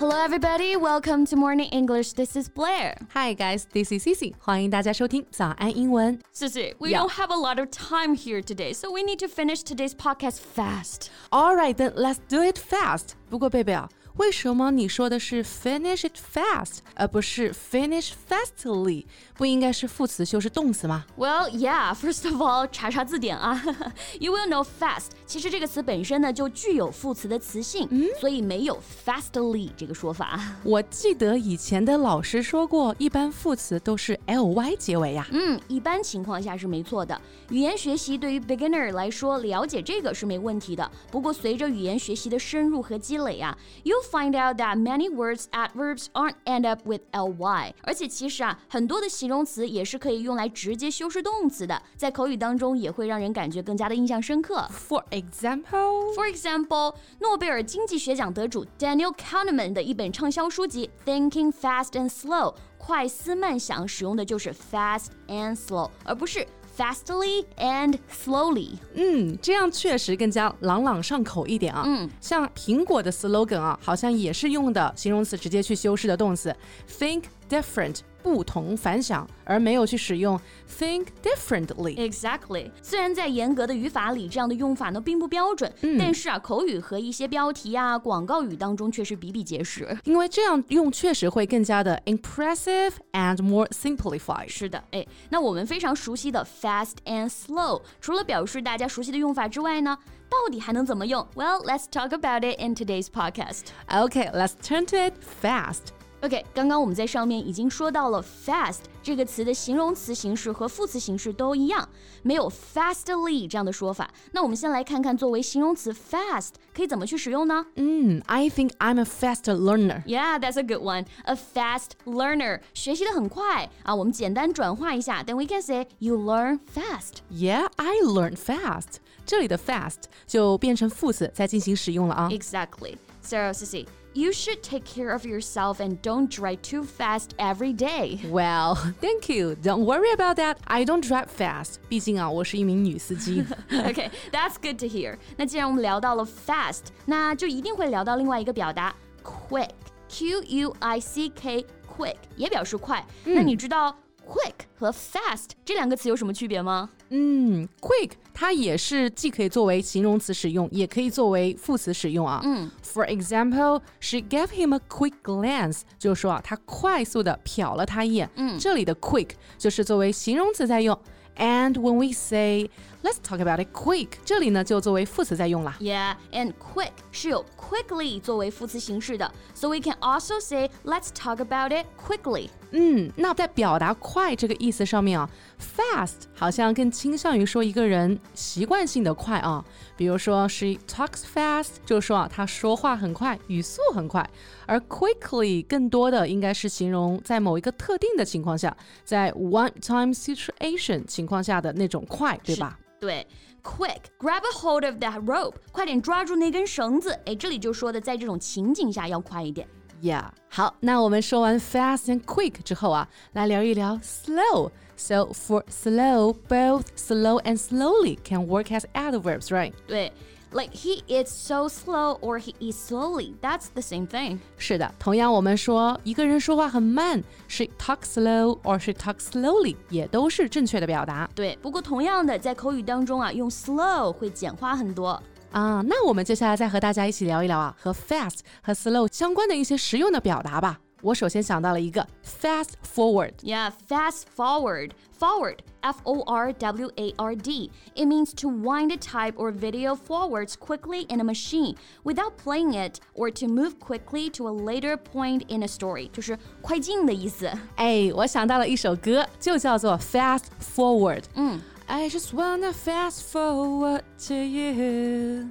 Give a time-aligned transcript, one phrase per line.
[0.00, 0.76] Hello, everybody.
[0.76, 2.12] Welcome to Morning English.
[2.12, 2.96] This is Blair.
[3.14, 3.66] Hi, guys.
[3.72, 4.34] This is Cici.
[4.38, 6.18] 欢迎大家收听早安英文。
[6.34, 7.00] Cici, we Yeah.
[7.00, 10.38] don't have a lot of time here today, so we need to finish today's podcast
[10.40, 11.08] fast.
[11.30, 13.14] All right, then let's do it fast.
[13.30, 19.05] 不过贝贝啊， 为什么你说的是 finish it fast，而不是 finish fastly？
[19.35, 21.95] 不应该是副词修饰动词吗？Well, yeah.
[21.95, 23.63] First of all, 查查字典啊。
[24.19, 25.11] you will know fast.
[25.25, 27.87] 其实这个词本身呢就具有副词的词性，
[28.19, 30.39] 所以没有 fastly 这个说法。
[30.63, 35.25] 我记得以前的老师说过，一般副词都是 ly 结尾呀。
[35.31, 37.19] 嗯，一般情况下是没错的。
[37.49, 40.89] 语言学习对于 beginner 来说，了解这个是没问题的。
[41.09, 43.57] 不过随着语言学习的深入和积累啊
[44.00, 47.72] ，you'll find out that many words adverbs aren't end up with ly。
[47.82, 54.68] 而且其实啊，很多的形容词也是可以用来直接修饰动词的，在口语当中也会让人感觉更加的印象深刻。
[54.70, 66.46] For example， For example，诺贝尔经济学奖得主 Daniel Kahneman 的一本畅销书籍《Thinking Fast and Slow》，快思慢想使用的就是 fast and slow，而不是
[66.77, 68.77] Fastly and slowly。
[68.93, 71.83] 嗯，这样确实更加朗朗上口一点啊。
[71.85, 76.55] 嗯，像苹果的 slogan 啊，好像也是用的形容词直接去修饰的动词
[76.89, 81.94] think different，不同凡响，而没有去使用 think differently。
[81.94, 82.70] Exactly。
[82.82, 89.96] 虽然在严格的语法里，这样的用法呢并不标准，但是啊，口语和一些标题啊、广告语当中却是比比皆是。
[90.04, 94.48] 因为这样用确实会更加的 impressive and more simplified。
[94.48, 99.96] 是的，哎，那我们非常熟悉的 fast and slow，除了表示大家熟悉的用法之外呢，
[100.28, 101.24] 到底还能怎么用？
[101.36, 103.66] Well, let's talk about it in today's podcast.
[103.88, 105.92] Okay, let's turn to it fast.
[106.22, 111.86] OK，刚刚我们在上面已经说到了 fast 这个词的形容词形式和副词形式都一样，
[112.22, 114.10] 没有 fastly 这样的说法。
[114.32, 117.66] 那我们先来看看作为形容词 fast 可以怎么去使用呢？
[117.76, 120.02] 嗯，I think I'm a fast learner.
[120.04, 121.04] Yeah, that's a good one.
[121.24, 123.94] A fast learner，学习的很快啊。
[123.94, 127.18] 我们简单转化一下，then we can say you learn fast.
[127.30, 128.96] Yeah, I learn fast.
[129.26, 132.28] 这里的 fast 就变成副词再进行使用了啊。
[132.30, 132.96] Exactly.
[133.22, 138.20] So, Sissy, you should take care of yourself and don't drive too fast every day.
[138.30, 139.56] Well, thank you.
[139.62, 140.56] Don't worry about that.
[140.66, 141.76] I don't drive fast.
[141.88, 143.44] 毕竟啊，我是一名女司机。
[143.70, 145.16] okay, that's good to hear.
[145.36, 153.04] 那既然我们聊到了 fast，那就一定会聊到另外一个表达 quick。Q U I C K quick 也表示快。
[153.24, 153.94] 那你知道
[154.31, 156.89] quick 和 fast 这两个词有什么区别吗？
[157.09, 162.39] 嗯，quick 它也是既可以作为形容词使用，也可以作为副词使用啊。
[162.45, 168.29] 嗯，For example, she gave him a quick glance，就是说啊，她快速的瞟了他一眼。
[168.35, 170.97] 嗯，这里的 quick 就是作为形容词在用。
[171.37, 172.69] And when we say
[173.02, 175.76] let's talk about it quick，这里呢就作为副词在用啦。
[175.80, 182.48] Yeah, and quick 是有 quickly 作为副词形式的，so we can also say let's talk about it quickly.
[182.72, 189.64] 嗯，那在表达快这个意思上面啊，fast 好像更倾向于说一个人习惯性的快啊。
[189.96, 194.28] 比如说，she talks fast，就是说啊，她说话很快，语速很快。
[194.66, 202.78] 而 quickly 更多的应该是形容在某一个特定的情况下，在 one-time situation 情况下的那种快，对吧？
[203.00, 203.26] 对，
[203.62, 207.12] quick grab a hold of that rope，快点抓住那根绳子。
[207.26, 209.68] 哎，这里就说的在这种情景下要快一点。
[210.02, 218.84] Yeah，好，那我们说完 fast and quick 之后啊，来聊一聊 slow。So for slow, both slow and slowly can work as
[218.94, 219.72] adverbs, right?
[219.86, 220.10] 对
[220.52, 223.34] ，like he is so slow or he is slowly.
[223.40, 224.38] That's the same thing.
[224.58, 235.20] 是的，同样我们说一个人说话很慢，she talks slow or she talks slowly，也都是正确的表达对，不过同样的，在口语当中啊，用 slow 会简化很多。
[235.52, 235.82] 啊。
[235.86, 240.80] 那我们接下来再和大家一起聊一聊啊，和 fast 和 slow 相关的一些实用的表达吧。
[241.02, 243.32] 我首先想到了一个 fast forward。
[243.42, 244.92] Yeah, fast forward.
[245.18, 247.70] Forward, F O R W A R D.
[247.94, 252.74] It means to wind a type or video forwards quickly in a machine without playing
[252.74, 256.10] it or to move quickly to a later point in a story.
[256.10, 257.50] 就是快进的意思。
[257.76, 261.24] 哎，我想到了一首歌，就叫做 Fast Forward。
[261.34, 265.48] 嗯，I just wanna fast forward to you。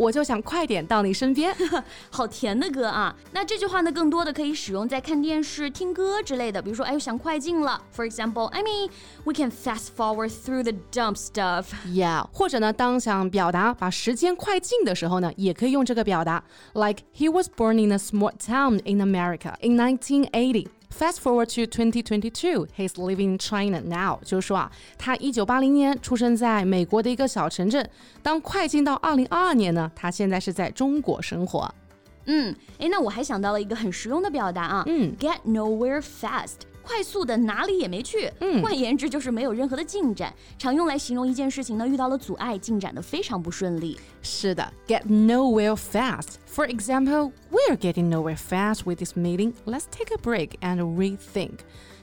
[0.00, 1.54] 我就想快点到你身边。
[2.08, 3.14] 好甜的歌啊！
[3.32, 6.62] 那这句话呢，更多的可以使用在看电视、听歌之类的。
[6.62, 7.78] 比如说，哎，我想快进了。
[7.94, 8.88] For example, I mean,
[9.24, 11.66] we can fast forward through the dumb stuff.
[11.86, 16.42] Yeah，或者呢，当想表达把时间快进的时候呢，也可以用这个表达。
[16.72, 20.68] Like he was born in a small town in America in 1980.
[20.90, 24.18] Fast forward to 2022, he's living in China now.
[24.24, 27.88] 就是说啊，他一九八零年出生在美国的一个小城镇。
[28.22, 31.72] 当快进到二零二二年呢，他现在是在中国生活。
[32.26, 36.56] 嗯，诶，那我还想到了一个很实用的表达啊，嗯，get nowhere fast。
[36.89, 43.99] 快速的哪里也没去，嗯换言之就是没有任何的进展，常用来形容一件事情呢遇到了阻碍，进展的非常不顺利。
[44.21, 46.35] 是的，get nowhere fast.
[46.47, 49.53] For example, we're getting nowhere fast with this meeting.
[49.65, 51.59] Let's take a break and rethink.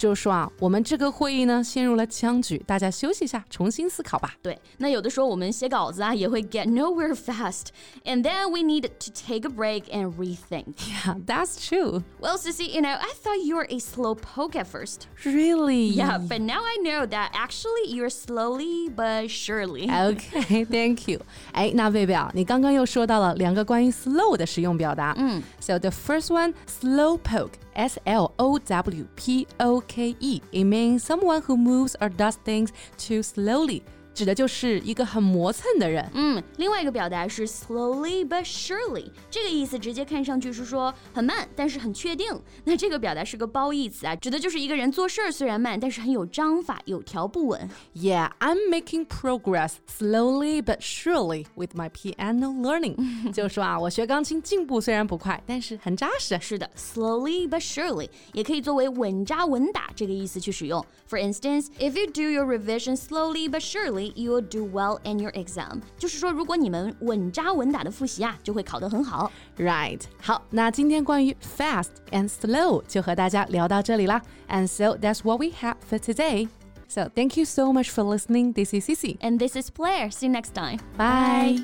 [0.00, 4.34] 就说啊，我们这个会议呢陷入了僵局，大家休息一下，重新思考吧。
[4.40, 7.66] 对，那有的时候我们写稿子啊也会 get nowhere fast,
[8.06, 10.76] and then we need to take a break and rethink.
[10.88, 12.02] Yeah, that's true.
[12.18, 15.06] Well, Cici, you know, I thought you were a slow poke at first.
[15.22, 15.88] Really?
[15.88, 19.90] Yeah, but now I know that actually you're slowly but surely.
[19.90, 21.20] Okay, thank you.
[21.52, 25.14] 哎，那贝贝啊，你刚刚又说到了两个关于 slow 的实用表达。
[25.18, 27.52] 嗯，So the first one, slow poke.
[27.74, 30.40] S L O W P O K E.
[30.52, 33.82] It means someone who moves or does things too slowly.
[34.13, 36.09] 指的就是一个很磨蹭的人。
[36.13, 42.33] 嗯，另外一个表达是 slowly but surely，这个意思直接看上去是说很慢，但是很确定。
[42.63, 47.69] 那这个表达是个褒义词啊，指的就是一个人做事儿虽然慢，但是很有章法，有条不紊。
[47.93, 53.33] Yeah, I'm making progress slowly but surely with my piano learning.
[53.33, 56.39] 就是说啊，我学钢琴进步虽然不快，但是很扎实。
[56.39, 60.85] 是的，slowly but surely 也可以作为稳扎稳打这个意思去使用。
[61.09, 65.31] For instance, if you do your revision slowly but surely, you will do well in your
[65.33, 65.81] exam。
[65.97, 69.31] 就是说，如果你们稳扎稳打的复习啊，就会考得很好。
[69.57, 74.21] Right，好，那今天关于 fast and slow 就和大家聊到这里啦。
[74.47, 76.47] And so that's what we have for today.
[76.87, 78.53] So thank you so much for listening.
[78.53, 79.17] This is Cici.
[79.19, 80.09] And this is Blair.
[80.11, 80.79] See you next time.
[80.97, 81.63] Bye.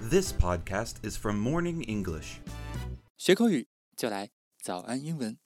[0.00, 2.40] This podcast is from Morning English.
[3.16, 3.66] 学口语
[3.96, 4.30] 就来
[4.62, 5.44] 早安英文。